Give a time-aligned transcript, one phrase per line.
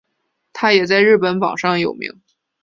[0.51, 2.23] 它也在日本榜上有名。